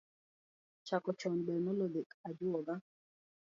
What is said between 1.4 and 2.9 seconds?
ber, noloyo dhi ajuoga